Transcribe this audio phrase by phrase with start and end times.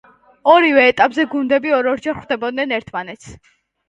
[0.51, 3.29] ორივე ეტაპზე გუნდები ორ-ორჯერ ხვდებოდნენ ერთმანეთს.